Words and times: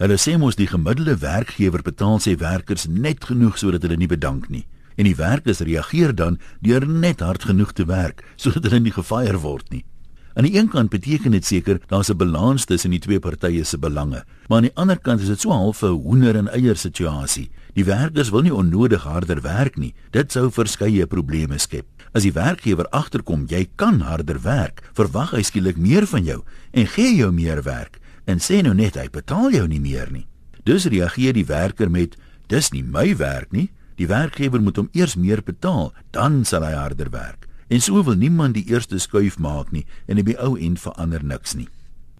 Hulle 0.00 0.16
sê 0.16 0.38
mos 0.40 0.56
die 0.56 0.64
gemiddelde 0.64 1.18
werkgewer 1.20 1.82
betaal 1.84 2.22
sy 2.24 2.32
werkers 2.40 2.86
net 2.88 3.26
genoeg 3.28 3.58
sodat 3.60 3.82
hulle 3.84 3.98
nie 4.00 4.08
bedank 4.08 4.46
nie. 4.48 4.62
En 4.96 5.04
die 5.04 5.18
werkers 5.18 5.60
reageer 5.60 6.14
dan 6.16 6.38
deur 6.64 6.86
net 6.88 7.20
hard 7.20 7.44
genoeg 7.50 7.74
te 7.76 7.84
werk 7.84 8.22
sodat 8.40 8.64
hulle 8.64 8.80
nie 8.80 8.94
gefire 8.96 9.42
word 9.44 9.68
nie. 9.68 9.82
Aan 10.32 10.48
die 10.48 10.54
een 10.56 10.70
kant 10.72 10.88
beteken 10.88 11.36
dit 11.36 11.44
seker 11.44 11.82
daar's 11.92 12.08
'n 12.08 12.16
balans 12.16 12.64
tussen 12.64 12.96
die 12.96 12.98
twee 12.98 13.20
partye 13.20 13.64
se 13.64 13.76
belange, 13.76 14.24
maar 14.48 14.56
aan 14.56 14.70
die 14.70 14.76
ander 14.76 14.98
kant 14.98 15.20
is 15.20 15.26
dit 15.26 15.40
so 15.40 15.50
half 15.50 15.82
'n 15.82 15.92
hoender 15.92 16.36
en 16.36 16.48
eier 16.48 16.76
situasie. 16.76 17.50
Die 17.74 17.84
werkers 17.84 18.30
wil 18.30 18.42
nie 18.42 18.54
onnodig 18.54 19.02
harder 19.02 19.42
werk 19.42 19.76
nie. 19.76 19.94
Dit 20.10 20.32
sou 20.32 20.50
verskeie 20.50 21.06
probleme 21.06 21.58
skep. 21.58 21.84
As 22.14 22.22
die 22.22 22.32
werkgewer 22.32 22.88
agterkom 22.88 23.44
jy 23.48 23.68
kan 23.76 24.00
harder 24.00 24.40
werk, 24.40 24.82
verwag 24.94 25.30
hy 25.30 25.42
skielik 25.42 25.76
meer 25.76 26.06
van 26.06 26.24
jou 26.24 26.42
en 26.70 26.86
gee 26.86 27.16
jou 27.16 27.32
meer 27.32 27.62
werk 27.62 27.99
en 28.24 28.38
sê 28.38 28.62
nou 28.62 28.74
net 28.74 28.94
hy 28.94 29.08
betaal 29.08 29.50
jou 29.50 29.66
nie 29.68 29.80
meer 29.80 30.10
nie. 30.12 30.26
Dus 30.64 30.84
reageer 30.84 31.32
die 31.32 31.46
werker 31.46 31.90
met 31.90 32.16
dis 32.48 32.70
nie 32.72 32.82
my 32.82 33.16
werk 33.16 33.52
nie. 33.52 33.70
Die 33.96 34.08
werkgewer 34.08 34.60
moet 34.60 34.76
hom 34.76 34.88
eers 34.92 35.16
meer 35.16 35.42
betaal, 35.44 35.92
dan 36.10 36.44
sal 36.44 36.64
hy 36.64 36.72
harder 36.72 37.10
werk. 37.10 37.46
En 37.68 37.80
so 37.80 38.02
wil 38.02 38.16
niemand 38.16 38.54
die 38.54 38.66
eerste 38.72 38.98
skuif 38.98 39.38
maak 39.38 39.70
nie 39.72 39.86
en 40.06 40.18
op 40.18 40.26
die 40.26 40.38
ou 40.40 40.56
end 40.58 40.80
verander 40.80 41.24
niks 41.24 41.54
nie. 41.54 41.68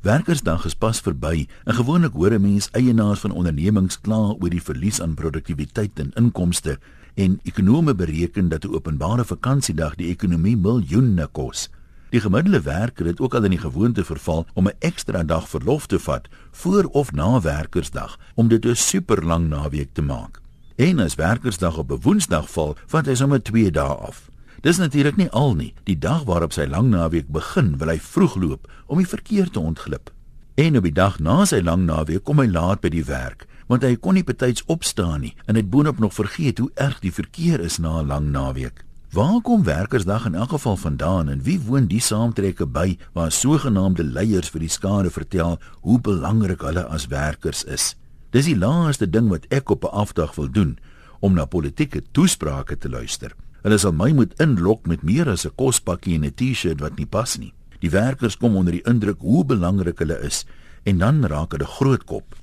Werkersdag 0.00 0.64
is 0.64 0.76
pas 0.76 1.00
verby 1.04 1.46
en 1.66 1.74
gewoonlik 1.74 2.12
hoor 2.12 2.32
'n 2.32 2.40
mens 2.40 2.70
eienaars 2.72 3.20
van 3.20 3.32
ondernemings 3.32 4.00
kla 4.00 4.36
oor 4.40 4.50
die 4.50 4.62
verlies 4.62 5.00
aan 5.00 5.14
produktiwiteit 5.14 5.98
en 5.98 6.12
inkomste 6.16 6.78
en 7.14 7.40
ekonome 7.44 7.94
bereken 7.94 8.48
dat 8.48 8.64
'n 8.64 8.74
openbare 8.74 9.24
vakansiedag 9.24 9.94
die 9.96 10.08
ekonomie 10.08 10.56
miljoene 10.56 11.26
kos. 11.32 11.68
Die 12.10 12.20
gemiddelde 12.20 12.60
werker 12.60 13.06
het 13.06 13.20
ook 13.20 13.34
al 13.34 13.44
in 13.46 13.54
die 13.54 13.62
gewoonte 13.62 14.04
verval 14.04 14.46
om 14.54 14.66
'n 14.66 14.78
ekstra 14.78 15.22
dag 15.22 15.48
verlof 15.48 15.86
te 15.86 15.98
vat 15.98 16.28
voor 16.50 16.84
of 16.84 17.12
na 17.12 17.40
werkersdag 17.40 18.18
om 18.34 18.48
dit 18.48 18.66
'n 18.66 18.74
superlang 18.74 19.48
naweek 19.48 19.88
te 19.92 20.02
maak. 20.02 20.40
En 20.76 20.98
as 20.98 21.14
werkersdag 21.14 21.78
op 21.78 21.90
'n 21.90 22.00
woensdag 22.02 22.50
val, 22.50 22.76
vat 22.86 23.06
hy 23.06 23.14
sommer 23.14 23.42
2 23.42 23.70
dae 23.70 23.94
af. 23.94 24.30
Dis 24.60 24.76
natuurlik 24.76 25.16
nie 25.16 25.30
al 25.30 25.54
nie. 25.54 25.74
Die 25.84 25.98
dag 25.98 26.24
waarop 26.24 26.52
sy 26.52 26.66
lang 26.66 26.90
naweek 26.90 27.28
begin, 27.28 27.76
wil 27.76 27.88
hy 27.88 27.98
vroeg 27.98 28.34
loop 28.36 28.72
om 28.86 28.98
die 28.98 29.08
verkeer 29.08 29.50
te 29.50 29.60
ontglip. 29.60 30.10
En 30.54 30.76
op 30.76 30.82
die 30.82 30.92
dag 30.92 31.18
na 31.18 31.44
sy 31.44 31.60
lang 31.60 31.84
naweek 31.84 32.24
kom 32.24 32.38
hy 32.38 32.46
laat 32.46 32.80
by 32.80 32.88
die 32.88 33.04
werk, 33.04 33.46
want 33.66 33.82
hy 33.82 33.96
kon 33.96 34.14
nie 34.14 34.24
betyds 34.24 34.64
opstaan 34.66 35.20
nie 35.20 35.34
en 35.46 35.54
het 35.54 35.70
boonop 35.70 35.98
nog 35.98 36.14
vergeet 36.14 36.58
hoe 36.58 36.70
erg 36.74 36.98
die 37.00 37.12
verkeer 37.12 37.60
is 37.60 37.78
na 37.78 38.00
'n 38.00 38.06
lang 38.06 38.30
naweek. 38.30 38.84
Waar 39.10 39.40
kom 39.42 39.64
werkersdag 39.64 40.26
in 40.26 40.34
elk 40.34 40.48
geval 40.48 40.76
vandaan 40.76 41.28
en 41.28 41.42
wie 41.42 41.60
woon 41.60 41.88
die 41.90 42.00
saamtrekke 42.00 42.66
by 42.66 42.94
waar 43.12 43.32
sogenaamde 43.34 44.04
leiers 44.06 44.52
vir 44.54 44.62
die 44.62 44.70
skare 44.70 45.10
vertel 45.10 45.56
hoe 45.82 45.96
belangrik 45.98 46.62
hulle 46.62 46.84
as 46.86 47.08
werkers 47.10 47.64
is? 47.66 47.96
Dis 48.30 48.46
die 48.46 48.54
laaste 48.54 49.08
ding 49.10 49.26
wat 49.32 49.48
ek 49.50 49.70
op 49.74 49.82
'n 49.84 49.90
afdag 50.04 50.34
wil 50.38 50.46
doen 50.50 50.78
om 51.18 51.34
na 51.34 51.44
politieke 51.44 52.02
toesprake 52.12 52.78
te 52.78 52.88
luister. 52.88 53.34
Hulle 53.62 53.78
sal 53.78 53.92
my 53.92 54.12
moet 54.12 54.40
inlok 54.40 54.86
met 54.86 55.02
meer 55.02 55.28
as 55.28 55.44
'n 55.44 55.56
kospakkie 55.56 56.14
en 56.14 56.24
'n 56.24 56.34
T-shirt 56.34 56.80
wat 56.80 56.96
nie 56.96 57.06
pas 57.06 57.38
nie. 57.38 57.52
Die 57.80 57.90
werkers 57.90 58.36
kom 58.36 58.56
onder 58.56 58.72
die 58.72 58.86
indruk 58.86 59.18
hoe 59.18 59.44
belangrik 59.44 59.98
hulle 59.98 60.22
is 60.22 60.44
en 60.84 60.98
dan 60.98 61.24
raak 61.24 61.52
hulle 61.52 61.66
groot 61.66 62.04
kop. 62.04 62.36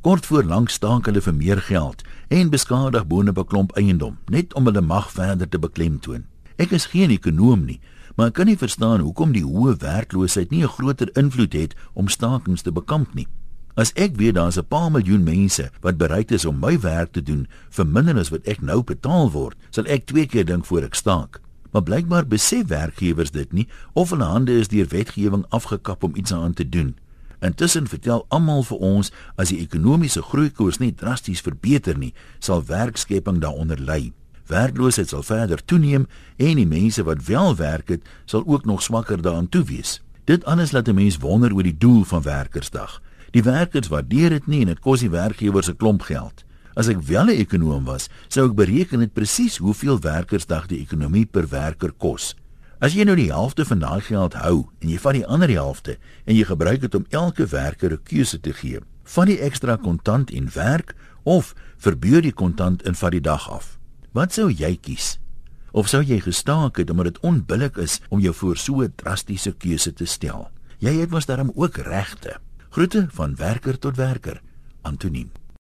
Kort 0.00 0.26
voor 0.26 0.42
lank 0.42 0.70
staak 0.72 1.04
hulle 1.04 1.20
vir 1.20 1.34
meer 1.36 1.58
geld 1.60 2.02
en 2.32 2.48
beskadig 2.48 3.02
boonop 3.06 3.38
'n 3.38 3.44
klomp 3.44 3.72
eiendom 3.76 4.16
net 4.32 4.54
om 4.54 4.64
hulle 4.64 4.80
mag 4.80 5.10
verder 5.12 5.48
te 5.48 5.58
beklemtoon. 5.58 6.24
Ek 6.56 6.70
is 6.70 6.86
geen 6.86 7.10
ekonom 7.10 7.64
nie, 7.64 7.80
maar 8.16 8.26
ek 8.26 8.32
kan 8.34 8.46
nie 8.46 8.56
verstaan 8.56 9.00
hoekom 9.00 9.32
die 9.32 9.44
hoë 9.44 9.76
werkloosheid 9.76 10.50
nie 10.50 10.62
'n 10.62 10.68
groter 10.68 11.16
invloed 11.16 11.52
het 11.52 11.74
om 11.92 12.08
stakings 12.08 12.62
te 12.62 12.72
bekamp 12.72 13.14
nie. 13.14 13.26
As 13.74 13.92
ek 13.92 14.16
weet 14.16 14.34
daar's 14.34 14.56
'n 14.56 14.64
paar 14.68 14.90
miljoen 14.90 15.22
mense 15.22 15.70
wat 15.80 15.98
bereid 15.98 16.30
is 16.30 16.44
om 16.44 16.58
my 16.58 16.80
werk 16.80 17.12
te 17.12 17.22
doen 17.22 17.46
vir 17.70 17.86
minder 17.86 18.18
as 18.18 18.30
wat 18.30 18.46
ek 18.46 18.62
nou 18.62 18.82
betaal 18.82 19.30
word, 19.30 19.56
sal 19.70 19.84
ek 19.84 20.06
twee 20.06 20.26
keer 20.26 20.44
dink 20.44 20.64
voor 20.64 20.82
ek 20.82 20.94
staak. 20.94 21.40
Maar 21.72 21.82
blykbaar 21.82 22.26
besef 22.26 22.66
werkgewers 22.66 23.30
dit 23.30 23.52
nie 23.52 23.68
of 23.92 24.10
hulle 24.10 24.24
hande 24.24 24.52
is 24.52 24.68
deur 24.68 24.86
wetgewing 24.86 25.44
afgekap 25.48 26.02
om 26.02 26.16
iets 26.16 26.32
aan 26.32 26.54
te 26.54 26.68
doen. 26.68 26.94
Intussen 27.40 27.86
vertel 27.88 28.24
almal 28.28 28.62
vir 28.68 28.78
ons 28.78 29.12
as 29.36 29.48
die 29.48 29.60
ekonomiese 29.64 30.22
groeikoers 30.22 30.78
nie 30.78 30.92
drasties 30.92 31.40
verbeter 31.40 31.96
nie, 31.98 32.12
sal 32.38 32.64
werkskepping 32.68 33.40
daaronder 33.40 33.80
ly. 33.80 34.12
Werkloosheid 34.50 35.08
sal 35.08 35.22
verder 35.22 35.62
toeneem 35.64 36.06
en 36.36 36.56
die 36.58 36.66
mense 36.66 37.04
wat 37.06 37.24
wel 37.28 37.56
werk 37.56 37.88
het, 37.88 38.02
sal 38.26 38.44
ook 38.46 38.64
nog 38.64 38.82
swakker 38.82 39.22
daaraan 39.22 39.48
toe 39.48 39.64
wees. 39.64 40.00
Dit 40.24 40.44
alles 40.44 40.72
laat 40.72 40.88
'n 40.88 40.94
mens 40.94 41.16
wonder 41.16 41.54
oor 41.54 41.62
die 41.62 41.78
doel 41.78 42.04
van 42.04 42.22
werkersdag. 42.22 43.00
Die 43.30 43.42
werkers 43.42 43.88
waardeer 43.88 44.30
dit 44.30 44.46
nie 44.46 44.60
en 44.60 44.66
dit 44.66 44.80
kos 44.80 45.00
die 45.00 45.10
werkgewers 45.10 45.68
'n 45.68 45.76
klomp 45.76 46.02
geld. 46.02 46.44
As 46.74 46.88
ek 46.88 47.02
wel 47.02 47.24
'n 47.24 47.40
ekonom 47.40 47.84
was, 47.84 48.08
sou 48.28 48.48
ek 48.48 48.54
bereken 48.54 49.00
het 49.00 49.12
presies 49.12 49.56
hoeveel 49.56 50.00
werkersdag 50.00 50.66
die 50.66 50.80
ekonomie 50.80 51.26
per 51.26 51.48
werker 51.48 51.92
kos. 51.92 52.34
As 52.80 52.94
jy 52.96 53.04
nou 53.04 53.12
die 53.12 53.28
helfte 53.28 53.66
van 53.68 53.82
daai 53.82 54.00
geld 54.00 54.38
hou 54.40 54.62
en 54.80 54.88
jy 54.88 54.96
vat 55.02 55.18
die 55.18 55.26
ander 55.28 55.50
helfte 55.52 55.98
en 56.24 56.32
jy 56.32 56.46
gebruik 56.48 56.80
dit 56.80 56.94
om 56.96 57.04
elke 57.12 57.44
werker 57.52 57.92
'n 57.92 58.00
keuse 58.08 58.40
te 58.40 58.52
gee, 58.56 58.80
van 59.04 59.26
die 59.26 59.36
ekstra 59.38 59.76
kontant 59.76 60.30
en 60.30 60.48
werk 60.54 60.94
of 61.24 61.54
verbeur 61.76 62.22
die 62.22 62.32
kontant 62.32 62.82
en 62.82 62.94
vat 62.94 63.12
die 63.12 63.20
dag 63.20 63.50
af. 63.50 63.78
Wat 64.12 64.32
sou 64.32 64.48
jy 64.48 64.78
kies? 64.80 65.18
Of 65.72 65.88
sou 65.88 66.02
jy 66.02 66.20
gestaak 66.20 66.76
het 66.76 66.90
omdat 66.90 67.04
dit 67.04 67.20
onbillik 67.20 67.76
is 67.76 68.00
om 68.08 68.20
jou 68.20 68.34
voor 68.34 68.56
so 68.56 68.80
'n 68.80 68.92
drastiese 68.96 69.52
keuse 69.52 69.92
te 69.92 70.06
stel? 70.06 70.50
Jy 70.78 71.00
het 71.00 71.10
mos 71.10 71.26
daarom 71.26 71.52
ook 71.54 71.76
regte. 71.76 72.40
Groete 72.70 73.08
van 73.10 73.36
werker 73.36 73.78
tot 73.78 73.96
werker. 73.96 74.40
Antoniem 74.82 75.30